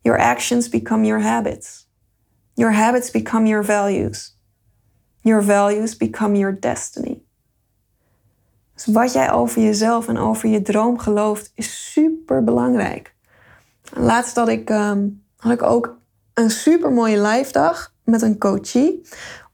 Your 0.00 0.18
actions 0.18 0.68
become 0.68 1.04
your 1.04 1.22
habits. 1.22 1.88
Your 2.54 2.72
habits 2.72 3.10
become 3.10 3.46
your 3.46 3.64
values. 3.64 4.37
Your 5.28 5.44
values 5.44 5.96
become 5.96 6.38
your 6.38 6.60
destiny. 6.60 7.22
Dus 8.74 8.86
wat 8.86 9.12
jij 9.12 9.32
over 9.32 9.62
jezelf 9.62 10.08
en 10.08 10.18
over 10.18 10.48
je 10.48 10.62
droom 10.62 10.98
gelooft, 10.98 11.52
is 11.54 11.92
super 11.92 12.44
belangrijk. 12.44 13.14
Laatst 13.92 14.36
had 14.36 14.48
ik, 14.48 14.70
um, 14.70 15.24
had 15.36 15.52
ik 15.52 15.62
ook 15.62 15.98
een 16.34 16.50
super 16.50 16.92
mooie 16.92 17.20
live 17.20 17.52
dag 17.52 17.94
met 18.04 18.22
een 18.22 18.38
coachie. 18.38 19.02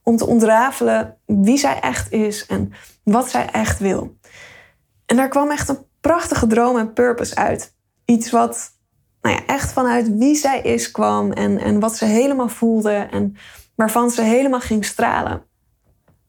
Om 0.03 0.17
te 0.17 0.27
ontrafelen 0.27 1.17
wie 1.25 1.57
zij 1.57 1.79
echt 1.79 2.11
is 2.11 2.45
en 2.45 2.71
wat 3.03 3.29
zij 3.29 3.49
echt 3.51 3.79
wil. 3.79 4.17
En 5.05 5.15
daar 5.15 5.29
kwam 5.29 5.51
echt 5.51 5.69
een 5.69 5.85
prachtige 6.01 6.47
droom 6.47 6.77
en 6.77 6.93
purpose 6.93 7.35
uit. 7.35 7.75
Iets 8.05 8.31
wat 8.31 8.71
nou 9.21 9.35
ja, 9.35 9.45
echt 9.45 9.71
vanuit 9.71 10.17
wie 10.17 10.35
zij 10.35 10.61
is 10.61 10.91
kwam 10.91 11.31
en, 11.31 11.57
en 11.57 11.79
wat 11.79 11.95
ze 11.95 12.05
helemaal 12.05 12.49
voelde 12.49 13.07
en 13.11 13.35
waarvan 13.75 14.11
ze 14.11 14.21
helemaal 14.21 14.59
ging 14.59 14.85
stralen. 14.85 15.53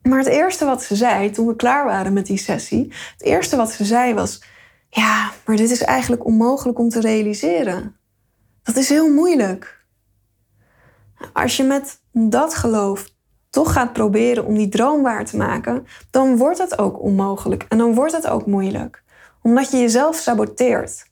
Maar 0.08 0.18
het 0.18 0.28
eerste 0.28 0.64
wat 0.64 0.82
ze 0.82 0.96
zei 0.96 1.30
toen 1.30 1.46
we 1.46 1.56
klaar 1.56 1.84
waren 1.84 2.12
met 2.12 2.26
die 2.26 2.38
sessie, 2.38 2.92
het 3.12 3.22
eerste 3.22 3.56
wat 3.56 3.70
ze 3.70 3.84
zei 3.84 4.14
was: 4.14 4.42
Ja, 4.88 5.30
maar 5.44 5.56
dit 5.56 5.70
is 5.70 5.82
eigenlijk 5.82 6.24
onmogelijk 6.24 6.78
om 6.78 6.88
te 6.88 7.00
realiseren. 7.00 7.96
Dat 8.62 8.76
is 8.76 8.88
heel 8.88 9.12
moeilijk. 9.12 9.84
Als 11.32 11.56
je 11.56 11.62
met 11.62 12.00
dat 12.12 12.54
geloof 12.54 13.08
toch 13.50 13.72
gaat 13.72 13.92
proberen 13.92 14.44
om 14.44 14.54
die 14.54 14.68
droom 14.68 15.02
waar 15.02 15.24
te 15.24 15.36
maken, 15.36 15.86
dan 16.10 16.36
wordt 16.36 16.58
het 16.58 16.78
ook 16.78 17.00
onmogelijk 17.00 17.66
en 17.68 17.78
dan 17.78 17.94
wordt 17.94 18.12
het 18.12 18.26
ook 18.26 18.46
moeilijk, 18.46 19.02
omdat 19.42 19.70
je 19.70 19.76
jezelf 19.76 20.16
saboteert. 20.16 21.06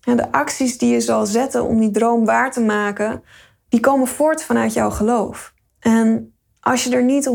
De 0.00 0.32
acties 0.32 0.78
die 0.78 0.92
je 0.92 1.00
zal 1.00 1.26
zetten 1.26 1.64
om 1.64 1.80
die 1.80 1.90
droom 1.90 2.24
waar 2.24 2.52
te 2.52 2.60
maken, 2.60 3.22
die 3.68 3.80
komen 3.80 4.06
voort 4.06 4.42
vanuit 4.42 4.72
jouw 4.72 4.90
geloof. 4.90 5.54
En 5.78 6.37
als 6.68 6.84
je 6.84 6.90
er 6.90 7.04
niet 7.04 7.28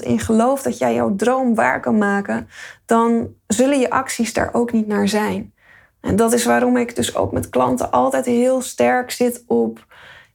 100% 0.00 0.06
in 0.06 0.20
gelooft 0.20 0.64
dat 0.64 0.78
jij 0.78 0.94
jouw 0.94 1.16
droom 1.16 1.54
waar 1.54 1.80
kan 1.80 1.98
maken, 1.98 2.48
dan 2.86 3.34
zullen 3.46 3.78
je 3.78 3.90
acties 3.90 4.32
daar 4.32 4.54
ook 4.54 4.72
niet 4.72 4.86
naar 4.86 5.08
zijn. 5.08 5.54
En 6.00 6.16
dat 6.16 6.32
is 6.32 6.44
waarom 6.44 6.76
ik 6.76 6.96
dus 6.96 7.14
ook 7.14 7.32
met 7.32 7.48
klanten 7.48 7.90
altijd 7.90 8.24
heel 8.24 8.60
sterk 8.60 9.10
zit 9.10 9.44
op 9.46 9.86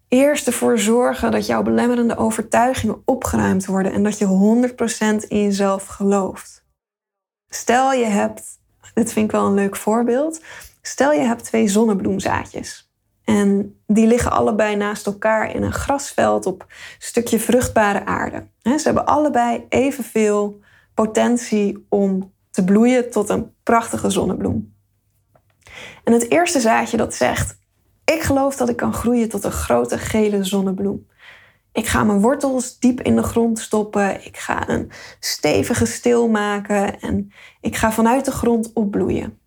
eerst 0.08 0.48
ervoor 0.48 0.80
zorgen 0.80 1.32
dat 1.32 1.46
jouw 1.46 1.64
belemmerende 1.64 2.18
overtuigingen 2.18 3.02
opgeruimd 3.06 3.66
worden 3.66 3.92
en 3.92 4.04
dat 4.04 4.18
je 4.18 4.70
100% 5.26 5.28
in 5.28 5.44
jezelf 5.44 5.86
gelooft. 5.86 6.66
Stel 7.50 7.94
je 7.94 8.06
hebt, 8.06 8.44
dit 8.94 9.14
vind 9.14 9.26
ik 9.26 9.32
wel 9.32 9.46
een 9.46 9.54
leuk 9.54 9.76
voorbeeld, 9.76 10.42
stel 10.82 11.12
je 11.12 11.20
hebt 11.20 11.44
twee 11.44 11.68
zonnebloemzaadjes. 11.68 12.91
En 13.32 13.82
die 13.88 14.08
liggen 14.08 14.32
allebei 14.32 14.76
naast 14.76 15.06
elkaar 15.06 15.56
in 15.56 15.64
een 15.64 15.74
grasveld 15.74 16.46
op 16.46 16.62
een 16.62 16.76
stukje 17.00 17.40
vruchtbare 17.40 18.06
aarde. 18.06 18.48
Ze 18.62 18.82
hebben 18.84 19.06
allebei 19.06 19.66
evenveel 19.70 20.60
potentie 20.94 21.86
om 21.90 22.34
te 22.52 22.64
bloeien 22.64 23.12
tot 23.12 23.30
een 23.30 23.54
prachtige 23.64 24.10
zonnebloem. 24.10 24.74
En 26.04 26.14
het 26.14 26.32
eerste 26.32 26.60
zaadje 26.60 26.98
dat 26.98 27.14
zegt: 27.14 27.58
Ik 28.06 28.22
geloof 28.22 28.56
dat 28.56 28.70
ik 28.70 28.76
kan 28.76 28.94
groeien 28.94 29.30
tot 29.30 29.44
een 29.44 29.52
grote 29.52 29.98
gele 29.98 30.44
zonnebloem. 30.44 31.08
Ik 31.74 31.88
ga 31.88 32.04
mijn 32.04 32.22
wortels 32.22 32.80
diep 32.80 33.02
in 33.02 33.16
de 33.16 33.24
grond 33.24 33.60
stoppen. 33.60 34.26
Ik 34.26 34.38
ga 34.38 34.70
een 34.70 34.92
stevige 35.20 35.86
stil 35.86 36.28
maken 36.28 37.00
en 37.00 37.32
ik 37.62 37.76
ga 37.76 37.92
vanuit 37.92 38.26
de 38.26 38.32
grond 38.32 38.74
opbloeien. 38.74 39.40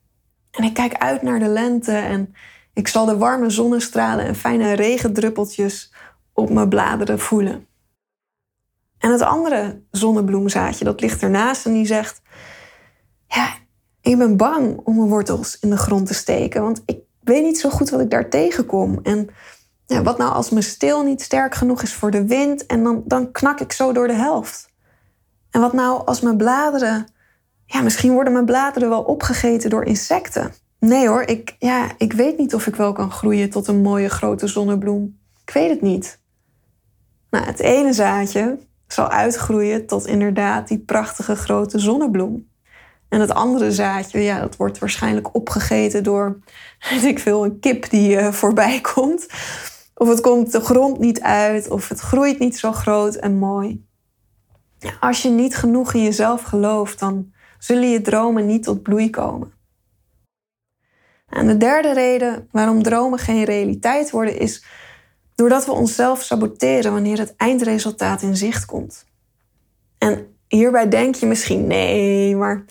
En 0.51 0.65
ik 0.65 0.75
kijk 0.75 0.95
uit 0.95 1.23
naar 1.23 1.39
de 1.39 1.49
lente 1.49 1.93
en 1.93 2.35
ik 2.75 2.89
zal 2.89 3.07
de 3.07 3.17
warme 3.17 3.51
zonnestralen 3.51 4.25
en 4.25 4.35
fijne 4.35 4.73
regendruppeltjes 4.73 5.93
op 6.33 6.51
mijn 6.51 6.69
bladeren 6.69 7.19
voelen. 7.19 7.67
En 8.99 9.11
het 9.11 9.23
andere 9.23 9.83
zonnebloemzaadje, 9.91 10.85
dat 10.85 11.01
ligt 11.01 11.23
ernaast 11.23 11.67
en 11.67 11.73
die 11.73 11.87
zegt: 11.87 12.23
Ja, 13.27 13.55
ik 14.01 14.19
ben 14.19 14.37
bang 14.37 14.81
om 14.85 14.97
mijn 14.97 15.09
wortels 15.09 15.59
in 15.61 15.71
de 15.71 15.77
grond 15.77 16.07
te 16.07 16.15
steken, 16.15 16.63
want 16.63 16.83
ik 16.87 16.99
weet 17.21 17.43
niet 17.43 17.59
zo 17.59 17.71
goed 17.71 17.91
wat 17.91 18.01
ik 18.01 18.11
daar 18.11 18.31
tegenkom. 18.31 18.99
En 19.03 19.29
ja, 19.87 20.03
wat 20.03 20.19
nou 20.19 20.33
als 20.33 20.51
mijn 20.51 20.65
stil 20.65 21.03
niet 21.03 21.23
sterk 21.23 21.55
genoeg 21.55 21.83
is 21.83 21.95
voor 21.95 22.11
de 22.11 22.27
wind 22.27 22.67
en 22.67 22.83
dan, 22.83 23.03
dan 23.07 23.33
knak 23.33 23.61
ik 23.61 23.73
zo 23.73 23.93
door 23.93 24.07
de 24.07 24.15
helft? 24.15 24.73
En 25.51 25.61
wat 25.61 25.73
nou 25.73 26.07
als 26.07 26.21
mijn 26.21 26.37
bladeren, 26.37 27.07
ja, 27.67 27.81
misschien 27.81 28.13
worden 28.13 28.33
mijn 28.33 28.45
bladeren 28.45 28.89
wel 28.89 29.03
opgegeten 29.03 29.71
door 29.71 29.85
insecten. 29.85 30.53
Nee 30.87 31.09
hoor, 31.09 31.23
ik, 31.23 31.57
ja, 31.59 31.93
ik 31.99 32.13
weet 32.13 32.39
niet 32.39 32.55
of 32.55 32.67
ik 32.67 32.77
wel 32.77 32.93
kan 32.93 33.11
groeien 33.11 33.51
tot 33.51 33.67
een 33.67 33.83
mooie 33.83 34.09
grote 34.09 34.47
zonnebloem. 34.47 35.19
Ik 35.47 35.55
weet 35.55 35.71
het 35.71 35.81
niet. 35.81 36.21
Nou, 37.31 37.45
het 37.45 37.61
ene 37.61 37.93
zaadje 37.93 38.59
zal 38.87 39.09
uitgroeien 39.09 39.87
tot 39.87 40.07
inderdaad 40.07 40.69
die 40.69 40.79
prachtige 40.79 41.37
grote 41.37 41.79
zonnebloem. 41.79 42.49
En 43.09 43.21
het 43.21 43.31
andere 43.31 43.73
zaadje, 43.73 44.21
ja, 44.21 44.41
dat 44.41 44.57
wordt 44.57 44.79
waarschijnlijk 44.79 45.35
opgegeten 45.35 46.03
door, 46.03 46.39
weet 46.91 47.05
ik 47.05 47.19
veel, 47.19 47.45
een 47.45 47.59
kip 47.59 47.91
die 47.91 48.17
uh, 48.17 48.33
voorbij 48.33 48.81
komt. 48.95 49.27
Of 49.95 50.09
het 50.09 50.21
komt 50.21 50.53
de 50.53 50.61
grond 50.61 50.99
niet 50.99 51.21
uit, 51.21 51.71
of 51.71 51.89
het 51.89 52.01
groeit 52.01 52.39
niet 52.39 52.59
zo 52.59 52.73
groot 52.73 53.15
en 53.15 53.39
mooi. 53.39 53.87
Als 55.01 55.23
je 55.23 55.29
niet 55.29 55.57
genoeg 55.57 55.95
in 55.95 56.03
jezelf 56.03 56.43
gelooft, 56.43 56.99
dan 56.99 57.33
zullen 57.59 57.91
je 57.91 58.01
dromen 58.01 58.47
niet 58.47 58.63
tot 58.63 58.83
bloei 58.83 59.11
komen. 59.11 59.54
En 61.35 61.47
de 61.47 61.57
derde 61.57 61.93
reden 61.93 62.49
waarom 62.51 62.83
dromen 62.83 63.19
geen 63.19 63.45
realiteit 63.45 64.11
worden 64.11 64.39
is 64.39 64.65
doordat 65.35 65.67
we 65.67 65.73
onszelf 65.73 66.23
saboteren 66.23 66.93
wanneer 66.93 67.19
het 67.19 67.35
eindresultaat 67.37 68.23
in 68.23 68.37
zicht 68.37 68.65
komt. 68.65 69.07
En 69.99 70.37
hierbij 70.49 70.89
denk 70.89 71.15
je 71.15 71.27
misschien: 71.27 71.67
nee, 71.67 72.37
maar 72.37 72.65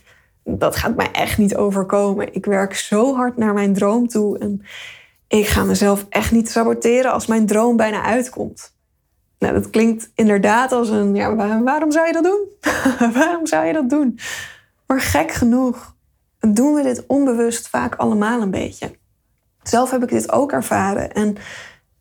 dat 0.44 0.76
gaat 0.76 0.96
mij 0.96 1.12
echt 1.12 1.38
niet 1.38 1.56
overkomen. 1.56 2.34
Ik 2.34 2.46
werk 2.46 2.76
zo 2.76 3.16
hard 3.16 3.38
naar 3.38 3.54
mijn 3.54 3.74
droom 3.74 4.08
toe 4.08 4.38
en 4.40 4.66
ik 5.28 5.48
ga 5.48 5.64
mezelf 5.64 6.06
echt 6.10 6.32
niet 6.32 6.50
saboteren 6.50 7.12
als 7.12 7.26
mijn 7.26 7.46
droom 7.46 7.78
bijna 7.78 8.04
uitkomt. 8.04 8.76
Nou, 9.40 9.54
dat 9.54 9.70
klinkt 9.70 10.12
inderdaad 10.16 10.72
als 10.72 10.90
een, 10.90 11.16
ja, 11.16 11.36
waarom 11.64 11.92
zou 11.92 12.08
je 12.08 12.14
dat 12.14 12.24
doen? 12.24 12.48
waarom 13.20 13.46
zou 13.46 13.66
je 13.66 13.74
dat 13.74 13.90
doen? 13.90 14.20
Maar 14.88 15.02
gek 15.02 15.32
genoeg 15.32 15.93
doen 16.52 16.74
we 16.74 16.84
dit 16.84 17.04
onbewust 17.08 17.68
vaak 17.68 17.96
allemaal 17.96 18.42
een 18.42 18.52
beetje. 18.52 18.92
Zelf 19.64 19.92
heb 19.92 20.04
ik 20.04 20.10
dit 20.10 20.32
ook 20.32 20.52
ervaren 20.52 21.12
en 21.12 21.38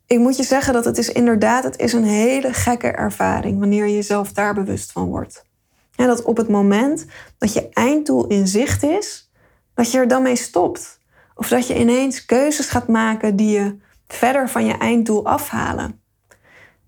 ik 0.07 0.19
moet 0.19 0.37
je 0.37 0.43
zeggen 0.43 0.73
dat 0.73 0.85
het 0.85 0.97
is 0.97 1.09
inderdaad, 1.09 1.63
het 1.63 1.79
is 1.79 1.93
een 1.93 2.03
hele 2.03 2.53
gekke 2.53 2.87
ervaring 2.87 3.59
wanneer 3.59 3.85
je 3.85 3.95
jezelf 3.95 4.31
daar 4.31 4.53
bewust 4.53 4.91
van 4.91 5.05
wordt. 5.05 5.45
Ja, 5.91 6.05
dat 6.05 6.23
op 6.23 6.37
het 6.37 6.49
moment 6.49 7.05
dat 7.37 7.53
je 7.53 7.69
einddoel 7.69 8.27
in 8.27 8.47
zicht 8.47 8.83
is, 8.83 9.31
dat 9.73 9.91
je 9.91 9.97
er 9.97 10.07
dan 10.07 10.21
mee 10.21 10.35
stopt. 10.35 10.99
Of 11.35 11.47
dat 11.47 11.67
je 11.67 11.79
ineens 11.79 12.25
keuzes 12.25 12.69
gaat 12.69 12.87
maken 12.87 13.35
die 13.35 13.49
je 13.49 13.77
verder 14.07 14.49
van 14.49 14.65
je 14.65 14.77
einddoel 14.77 15.25
afhalen. 15.25 16.01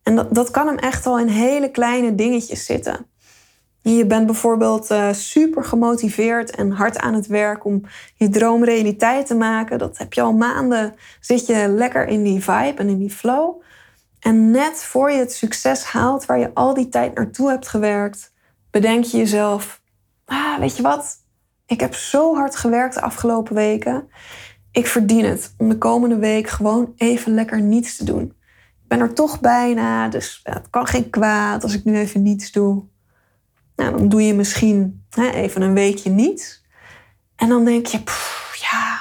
En 0.04 0.16
dat, 0.16 0.36
dat 0.36 0.52
kan 0.52 0.68
hem 0.68 0.78
echt 0.78 1.06
al 1.06 1.20
in 1.20 1.28
hele 1.28 1.72
kleine 1.72 2.16
dingetjes 2.16 2.66
zitten. 2.66 3.06
Je 3.94 4.06
bent 4.06 4.25
bijvoorbeeld 4.25 4.92
uh, 4.92 5.13
super 5.13 5.63
gemotiveerd 5.63 6.51
en 6.51 6.72
hard 6.72 6.98
aan 6.98 7.13
het 7.13 7.27
werk 7.27 7.65
om 7.65 7.82
je 8.15 8.30
droom 8.30 8.63
realiteit 8.63 9.25
te 9.25 9.36
maken. 9.36 9.77
Dat 9.77 9.98
heb 9.98 10.13
je 10.13 10.22
al 10.22 10.34
maanden. 10.34 10.96
Zit 11.20 11.46
je 11.46 11.68
lekker 11.68 12.08
in 12.08 12.24
die 12.24 12.44
vibe 12.44 12.74
en 12.77 12.89
in 12.89 12.98
die 12.98 13.10
flow. 13.10 13.62
En 14.20 14.51
net 14.51 14.84
voor 14.84 15.12
je 15.12 15.18
het 15.18 15.34
succes 15.34 15.84
haalt 15.84 16.25
waar 16.25 16.39
je 16.39 16.54
al 16.54 16.74
die 16.74 16.89
tijd 16.89 17.15
naartoe 17.15 17.50
hebt 17.50 17.68
gewerkt, 17.68 18.34
bedenk 18.72 19.04
je 19.04 19.18
jezelf: 19.18 19.82
ah, 20.25 20.58
weet 20.60 20.77
je 20.77 20.84
wat? 20.84 21.18
Ik 21.65 21.80
heb 21.80 21.94
zo 21.94 22.36
hard 22.36 22.56
gewerkt 22.56 22.94
de 22.94 23.01
afgelopen 23.01 23.56
weken. 23.56 24.10
Ik 24.72 24.88
verdien 24.88 25.25
het 25.25 25.54
om 25.58 25.70
de 25.70 25.77
komende 25.77 26.18
week 26.18 26.48
gewoon 26.48 26.94
even 26.96 27.34
lekker 27.34 27.62
niets 27.62 27.98
te 27.98 28.04
doen. 28.04 28.24
Ik 28.84 28.88
ben 28.88 29.00
er 29.00 29.13
toch 29.13 29.39
bijna, 29.39 30.10
dus 30.10 30.39
het 30.44 30.70
kan 30.70 30.88
geen 30.88 31.10
kwaad 31.10 31.63
als 31.63 31.74
ik 31.74 31.84
nu 31.84 31.98
even 31.98 32.22
niets 32.22 32.51
doe. 32.51 32.94
Nou, 33.75 33.98
dan 33.98 34.10
doe 34.10 34.25
je 34.25 34.34
misschien 34.34 35.05
hè, 35.10 35.29
even 35.29 35.62
een 35.62 35.74
weekje 35.74 36.10
niets. 36.10 36.63
En 37.36 37.50
dan 37.50 37.65
denk 37.65 37.86
je, 37.86 38.01
ja, 38.62 39.00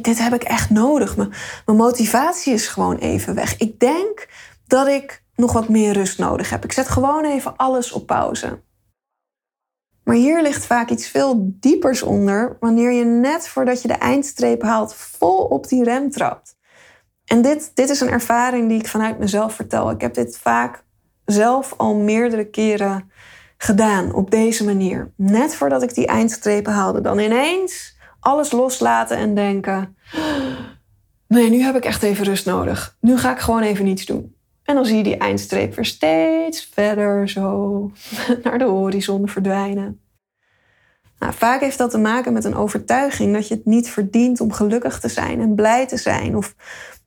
dit 0.00 0.18
heb 0.18 0.34
ik 0.34 0.42
echt 0.42 0.70
nodig. 0.70 1.16
Mijn, 1.16 1.32
mijn 1.66 1.78
motivatie 1.78 2.52
is 2.52 2.66
gewoon 2.66 2.96
even 2.96 3.34
weg. 3.34 3.56
Ik 3.56 3.80
denk 3.80 4.28
dat 4.66 4.86
ik 4.86 5.22
nog 5.36 5.52
wat 5.52 5.68
meer 5.68 5.92
rust 5.92 6.18
nodig 6.18 6.50
heb. 6.50 6.64
Ik 6.64 6.72
zet 6.72 6.88
gewoon 6.88 7.24
even 7.24 7.56
alles 7.56 7.92
op 7.92 8.06
pauze. 8.06 8.60
Maar 10.04 10.16
hier 10.16 10.42
ligt 10.42 10.66
vaak 10.66 10.90
iets 10.90 11.08
veel 11.08 11.34
diepers 11.38 12.02
onder 12.02 12.56
wanneer 12.60 12.92
je 12.92 13.04
net 13.04 13.48
voordat 13.48 13.82
je 13.82 13.88
de 13.88 13.94
eindstreep 13.94 14.62
haalt 14.62 14.94
vol 14.94 15.44
op 15.44 15.68
die 15.68 15.84
rem 15.84 16.10
trapt. 16.10 16.56
En 17.24 17.42
dit, 17.42 17.70
dit 17.74 17.88
is 17.88 18.00
een 18.00 18.10
ervaring 18.10 18.68
die 18.68 18.78
ik 18.78 18.88
vanuit 18.88 19.18
mezelf 19.18 19.54
vertel. 19.54 19.90
Ik 19.90 20.00
heb 20.00 20.14
dit 20.14 20.38
vaak 20.38 20.84
zelf 21.24 21.74
al 21.76 21.94
meerdere 21.94 22.44
keren 22.44 23.10
gedaan 23.62 24.14
op 24.14 24.30
deze 24.30 24.64
manier. 24.64 25.12
Net 25.16 25.54
voordat 25.54 25.82
ik 25.82 25.94
die 25.94 26.06
eindstrepen 26.06 26.72
haalde, 26.72 27.00
dan 27.00 27.18
ineens 27.18 27.96
alles 28.20 28.52
loslaten 28.52 29.16
en 29.16 29.34
denken: 29.34 29.96
nee, 31.26 31.50
nu 31.50 31.62
heb 31.62 31.76
ik 31.76 31.84
echt 31.84 32.02
even 32.02 32.24
rust 32.24 32.46
nodig. 32.46 32.96
Nu 33.00 33.18
ga 33.18 33.32
ik 33.32 33.38
gewoon 33.38 33.62
even 33.62 33.84
niets 33.84 34.06
doen. 34.06 34.34
En 34.64 34.74
dan 34.74 34.86
zie 34.86 34.96
je 34.96 35.02
die 35.02 35.16
eindstreep 35.16 35.74
weer 35.74 35.84
steeds 35.84 36.68
verder 36.72 37.28
zo 37.28 37.90
naar 38.42 38.58
de 38.58 38.64
horizon 38.64 39.28
verdwijnen. 39.28 40.00
Nou, 41.18 41.32
vaak 41.32 41.60
heeft 41.60 41.78
dat 41.78 41.90
te 41.90 41.98
maken 41.98 42.32
met 42.32 42.44
een 42.44 42.56
overtuiging 42.56 43.34
dat 43.34 43.48
je 43.48 43.54
het 43.54 43.64
niet 43.64 43.88
verdient 43.88 44.40
om 44.40 44.52
gelukkig 44.52 45.00
te 45.00 45.08
zijn 45.08 45.40
en 45.40 45.54
blij 45.54 45.86
te 45.86 45.96
zijn. 45.96 46.36
Of 46.36 46.54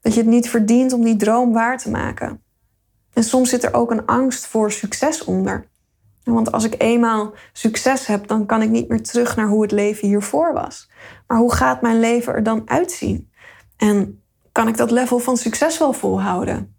dat 0.01 0.13
je 0.13 0.19
het 0.19 0.29
niet 0.29 0.49
verdient 0.49 0.93
om 0.93 1.03
die 1.03 1.15
droom 1.15 1.53
waar 1.53 1.77
te 1.77 1.89
maken. 1.89 2.43
En 3.13 3.23
soms 3.23 3.49
zit 3.49 3.63
er 3.63 3.73
ook 3.73 3.91
een 3.91 4.05
angst 4.05 4.45
voor 4.45 4.71
succes 4.71 5.23
onder. 5.23 5.71
Want 6.23 6.51
als 6.51 6.63
ik 6.63 6.75
eenmaal 6.77 7.33
succes 7.53 8.07
heb, 8.07 8.27
dan 8.27 8.45
kan 8.45 8.61
ik 8.61 8.69
niet 8.69 8.87
meer 8.87 9.03
terug 9.03 9.35
naar 9.35 9.47
hoe 9.47 9.61
het 9.61 9.71
leven 9.71 10.07
hiervoor 10.07 10.53
was. 10.53 10.89
Maar 11.27 11.37
hoe 11.37 11.53
gaat 11.53 11.81
mijn 11.81 11.99
leven 11.99 12.33
er 12.33 12.43
dan 12.43 12.61
uitzien? 12.65 13.31
En 13.77 14.21
kan 14.51 14.67
ik 14.67 14.77
dat 14.77 14.91
level 14.91 15.19
van 15.19 15.37
succes 15.37 15.77
wel 15.77 15.93
volhouden? 15.93 16.75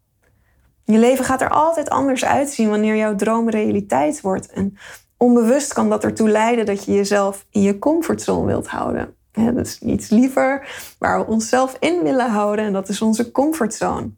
Je 0.84 0.98
leven 0.98 1.24
gaat 1.24 1.40
er 1.40 1.48
altijd 1.48 1.90
anders 1.90 2.24
uitzien 2.24 2.68
wanneer 2.68 2.96
jouw 2.96 3.14
droom 3.14 3.50
realiteit 3.50 4.20
wordt. 4.20 4.50
En 4.50 4.76
onbewust 5.16 5.72
kan 5.72 5.88
dat 5.88 6.04
ertoe 6.04 6.28
leiden 6.28 6.66
dat 6.66 6.84
je 6.84 6.92
jezelf 6.92 7.46
in 7.50 7.62
je 7.62 7.78
comfortzone 7.78 8.46
wilt 8.46 8.66
houden. 8.66 9.16
dat 9.32 9.66
is 9.66 9.78
iets 9.78 10.08
liever 10.08 10.68
waar 10.98 11.18
we 11.18 11.26
onszelf 11.26 11.76
in 11.80 12.02
willen 12.02 12.30
houden 12.30 12.64
en 12.64 12.72
dat 12.72 12.88
is 12.88 13.02
onze 13.02 13.30
comfortzone. 13.30 14.10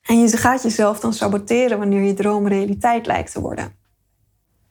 En 0.00 0.20
je 0.20 0.36
gaat 0.36 0.62
jezelf 0.62 1.00
dan 1.00 1.12
saboteren 1.12 1.78
wanneer 1.78 2.02
je 2.02 2.14
droom 2.14 2.48
realiteit 2.48 3.06
lijkt 3.06 3.32
te 3.32 3.40
worden. 3.40 3.79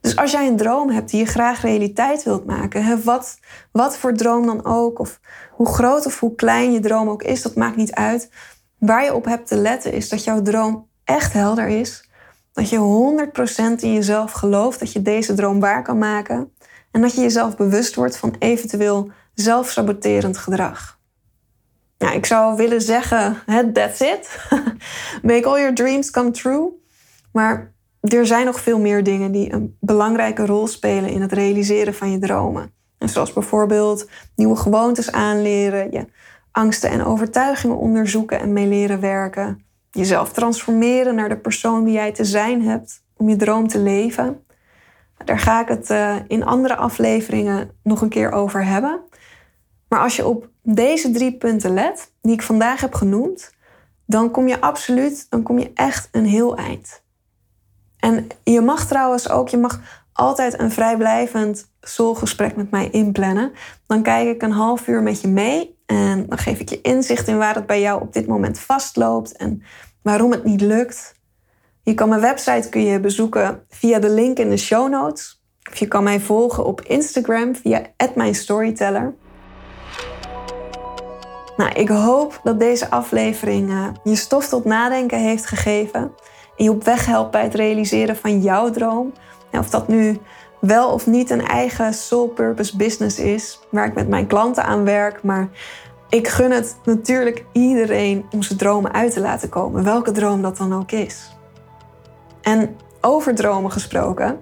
Dus 0.01 0.15
als 0.15 0.32
jij 0.32 0.48
een 0.48 0.58
droom 0.58 0.89
hebt 0.89 1.10
die 1.10 1.20
je 1.20 1.25
graag 1.25 1.62
realiteit 1.62 2.24
wilt 2.24 2.46
maken, 2.46 3.03
wat, 3.03 3.39
wat 3.72 3.98
voor 3.98 4.13
droom 4.13 4.46
dan 4.46 4.65
ook, 4.65 5.00
of 5.00 5.20
hoe 5.51 5.68
groot 5.68 6.06
of 6.06 6.20
hoe 6.20 6.36
klein 6.36 6.72
je 6.72 6.79
droom 6.79 7.10
ook 7.10 7.24
is, 7.24 7.41
dat 7.41 7.56
maakt 7.56 7.75
niet 7.75 7.94
uit. 7.94 8.29
Waar 8.77 9.03
je 9.03 9.13
op 9.13 9.25
hebt 9.25 9.48
te 9.48 9.56
letten 9.56 9.94
is 9.94 10.10
dat 10.10 10.24
jouw 10.24 10.41
droom 10.41 10.88
echt 11.03 11.34
helder 11.34 11.68
is. 11.68 12.10
Dat 12.53 12.70
je 12.70 13.27
100% 13.77 13.79
in 13.79 13.94
jezelf 13.94 14.32
gelooft 14.32 14.79
dat 14.79 14.91
je 14.91 15.01
deze 15.01 15.34
droom 15.34 15.60
waar 15.60 15.84
kan 15.84 15.98
maken. 15.98 16.53
En 16.91 17.01
dat 17.01 17.13
je 17.13 17.22
jezelf 17.22 17.56
bewust 17.58 17.96
wordt 17.96 18.18
van 18.18 18.36
eventueel 18.39 19.12
zelfsaboterend 19.34 20.38
gedrag. 20.38 21.00
Nou, 21.98 22.13
ik 22.13 22.25
zou 22.25 22.56
willen 22.56 22.82
zeggen, 22.82 23.38
that's 23.74 24.00
it. 24.00 24.39
Make 25.22 25.46
all 25.48 25.60
your 25.60 25.74
dreams 25.74 26.12
come 26.12 26.32
true. 26.32 26.70
Maar 27.32 27.74
er 28.01 28.25
zijn 28.25 28.46
nog 28.46 28.60
veel 28.60 28.79
meer 28.79 29.03
dingen 29.03 29.32
die 29.32 29.53
een 29.53 29.77
belangrijke 29.79 30.46
rol 30.46 30.68
spelen 30.68 31.10
in 31.10 31.22
het 31.22 31.32
realiseren 31.32 31.94
van 31.94 32.12
je 32.12 32.20
dromen. 32.20 32.72
En 32.98 33.10
zoals 33.10 33.34
bijvoorbeeld 33.34 34.10
nieuwe 34.36 34.56
gewoontes 34.56 35.12
aanleren, 35.12 35.91
je 35.91 36.06
angsten 36.51 36.89
en 36.89 37.06
overtuigingen 37.06 37.77
onderzoeken 37.77 38.39
en 38.39 38.53
mee 38.53 38.68
leren 38.68 39.00
werken, 39.00 39.63
jezelf 39.91 40.32
transformeren 40.32 41.15
naar 41.15 41.29
de 41.29 41.38
persoon 41.38 41.84
die 41.84 41.94
jij 41.94 42.12
te 42.12 42.25
zijn 42.25 42.62
hebt 42.62 43.03
om 43.18 43.29
je 43.29 43.36
droom 43.36 43.68
te 43.68 43.79
leven. 43.79 44.44
Daar 45.25 45.39
ga 45.39 45.62
ik 45.62 45.68
het 45.68 45.89
eh, 45.89 46.15
in 46.27 46.46
andere 46.46 46.75
afleveringen 46.75 47.72
nog 47.84 48.01
een 48.01 48.10
keer 48.10 48.32
over 48.32 48.65
hebben. 48.65 49.00
Maar 49.88 50.00
als 50.00 50.15
je 50.15 50.27
op 50.27 50.50
deze 50.62 51.12
drie 51.12 51.38
punten 51.38 51.74
let, 51.74 52.13
die 52.22 52.34
ik 52.34 52.41
vandaag 52.41 52.82
heb 52.82 52.94
genoemd, 52.94 53.53
dan 54.06 54.31
kom 54.31 54.48
je 54.48 54.62
absoluut, 54.62 55.25
dan 55.29 55.44
kom 55.44 55.59
je 55.59 55.72
echt 55.74 56.07
een 56.12 56.25
heel 56.25 56.57
eind. 56.57 57.03
En 58.00 58.27
je 58.44 58.62
mag 58.62 58.88
trouwens 58.88 59.29
ook, 59.29 59.50
je 59.50 59.57
mag 59.57 59.79
altijd 60.14 60.59
een 60.59 60.72
vrijblijvend 60.72 61.72
soulgesprek 61.81 62.55
met 62.55 62.72
mij 62.72 62.90
inplannen. 62.90 63.51
Dan 63.88 64.03
kijk 64.03 64.27
ik 64.27 64.42
een 64.42 64.51
half 64.51 64.88
uur 64.88 65.01
met 65.01 65.22
je 65.22 65.27
mee 65.27 65.77
en 65.85 66.25
dan 66.27 66.38
geef 66.38 66.59
ik 66.59 66.70
je 66.70 66.81
inzicht 66.81 67.27
in 67.27 67.38
waar 67.38 67.55
het 67.55 67.66
bij 67.66 67.81
jou 67.81 68.01
op 68.01 68.14
dit 68.14 68.27
moment 68.27 68.59
vastloopt 68.59 69.38
en 69.38 69.64
waarom 70.01 70.31
het 70.31 70.44
niet 70.44 70.62
lukt. 70.62 71.14
Je 71.81 71.94
kan 71.94 72.09
mijn 72.09 72.22
website 72.22 72.70
kun 72.70 72.81
je 72.81 73.00
bezoeken 73.00 73.66
via 73.70 74.00
de 74.00 74.09
link 74.09 74.38
in 74.38 74.50
de 74.50 74.57
show 74.57 74.90
notes. 74.90 75.44
Of 75.70 75.75
je 75.75 75.88
kan 75.88 76.03
mij 76.03 76.20
volgen 76.20 76.66
op 76.66 76.81
Instagram 76.81 77.55
via 77.55 77.81
@mijnstoryteller. 78.16 79.14
Nou, 81.57 81.72
ik 81.72 81.90
hoop 81.90 82.40
dat 82.44 82.59
deze 82.59 82.90
aflevering 82.90 83.70
uh, 83.70 83.88
je 84.03 84.16
stof 84.16 84.48
tot 84.48 84.66
nadenken 84.66 85.20
heeft 85.20 85.46
gegeven 85.46 86.00
en 86.00 86.12
je 86.63 86.69
op 86.69 86.83
weg 86.83 87.05
helpt 87.05 87.31
bij 87.31 87.43
het 87.43 87.55
realiseren 87.55 88.15
van 88.15 88.39
jouw 88.39 88.69
droom. 88.69 89.13
of 89.51 89.69
dat 89.69 89.87
nu 89.87 90.19
wel 90.59 90.93
of 90.93 91.07
niet 91.07 91.29
een 91.29 91.48
eigen 91.48 91.93
soul 91.93 92.27
purpose 92.27 92.77
business 92.77 93.19
is, 93.19 93.59
waar 93.72 93.85
ik 93.85 93.93
met 93.93 94.07
mijn 94.07 94.27
klanten 94.27 94.63
aan 94.63 94.83
werk, 94.83 95.24
maar 95.24 95.50
ik 96.09 96.27
gun 96.27 96.51
het 96.51 96.77
natuurlijk 96.83 97.45
iedereen 97.51 98.25
om 98.31 98.41
zijn 98.41 98.57
dromen 98.57 98.93
uit 98.93 99.13
te 99.13 99.19
laten 99.19 99.50
komen, 99.50 99.83
welke 99.83 100.11
droom 100.11 100.41
dat 100.41 100.57
dan 100.57 100.74
ook 100.74 100.91
is. 100.91 101.35
En 102.41 102.75
over 103.01 103.35
dromen 103.35 103.72
gesproken, 103.72 104.39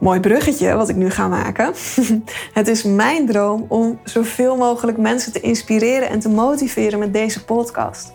mooi 0.00 0.20
bruggetje 0.20 0.74
wat 0.74 0.88
ik 0.88 0.96
nu 0.96 1.10
ga 1.10 1.28
maken. 1.28 1.72
Het 2.58 2.68
is 2.68 2.82
mijn 2.82 3.26
droom 3.26 3.64
om 3.68 4.00
zoveel 4.04 4.56
mogelijk 4.56 4.98
mensen 4.98 5.32
te 5.32 5.40
inspireren 5.40 6.08
en 6.08 6.18
te 6.18 6.28
motiveren 6.28 6.98
met 6.98 7.12
deze 7.12 7.44
podcast. 7.44 8.12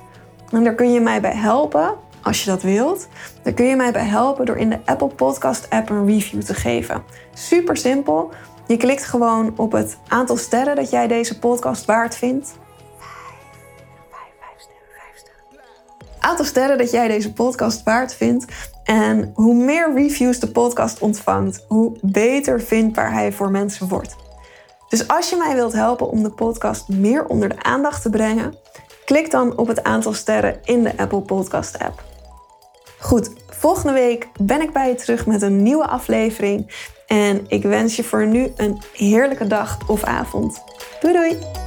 En 0.51 0.63
daar 0.63 0.75
kun 0.75 0.93
je 0.93 0.99
mij 0.99 1.21
bij 1.21 1.35
helpen 1.35 1.95
als 2.23 2.43
je 2.43 2.49
dat 2.49 2.61
wilt. 2.61 3.07
Dan 3.43 3.53
kun 3.53 3.65
je 3.65 3.75
mij 3.75 3.91
bij 3.91 4.05
helpen 4.05 4.45
door 4.45 4.57
in 4.57 4.69
de 4.69 4.79
Apple 4.85 5.07
Podcast 5.07 5.69
app 5.69 5.89
een 5.89 6.05
review 6.05 6.41
te 6.41 6.53
geven. 6.53 7.03
Super 7.33 7.77
simpel. 7.77 8.31
Je 8.67 8.77
klikt 8.77 9.05
gewoon 9.05 9.53
op 9.55 9.71
het 9.71 9.97
aantal 10.07 10.37
sterren 10.37 10.75
dat 10.75 10.89
jij 10.89 11.07
deze 11.07 11.39
podcast 11.39 11.85
waard 11.85 12.15
vindt. 12.15 12.53
Aantal 16.19 16.45
sterren 16.45 16.77
dat 16.77 16.91
jij 16.91 17.07
deze 17.07 17.33
podcast 17.33 17.83
waard 17.83 18.15
vindt. 18.15 18.45
En 18.83 19.31
hoe 19.33 19.55
meer 19.55 19.93
reviews 19.93 20.39
de 20.39 20.51
podcast 20.51 20.99
ontvangt, 20.99 21.65
hoe 21.67 21.97
beter 22.01 22.61
vindbaar 22.61 23.11
hij 23.11 23.31
voor 23.31 23.51
mensen 23.51 23.87
wordt. 23.87 24.15
Dus 24.89 25.07
als 25.07 25.29
je 25.29 25.35
mij 25.35 25.55
wilt 25.55 25.73
helpen 25.73 26.09
om 26.09 26.23
de 26.23 26.31
podcast 26.31 26.87
meer 26.87 27.25
onder 27.25 27.49
de 27.49 27.63
aandacht 27.63 28.01
te 28.01 28.09
brengen, 28.09 28.55
klik 29.05 29.31
dan 29.31 29.57
op 29.57 29.67
het 29.67 29.83
aantal 29.83 30.13
sterren 30.13 30.59
in 30.63 30.83
de 30.83 30.97
Apple 30.97 31.21
Podcast 31.21 31.79
app. 31.79 32.12
Goed, 33.03 33.29
volgende 33.49 33.93
week 33.93 34.27
ben 34.39 34.61
ik 34.61 34.73
bij 34.73 34.87
je 34.87 34.95
terug 34.95 35.25
met 35.25 35.41
een 35.41 35.63
nieuwe 35.63 35.87
aflevering. 35.87 36.71
En 37.07 37.45
ik 37.47 37.63
wens 37.63 37.95
je 37.95 38.03
voor 38.03 38.27
nu 38.27 38.51
een 38.55 38.81
heerlijke 38.93 39.47
dag 39.47 39.89
of 39.89 40.03
avond. 40.03 40.63
Doei 41.01 41.13
doei! 41.13 41.62